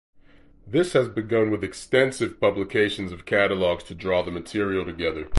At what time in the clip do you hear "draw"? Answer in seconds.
3.93-4.23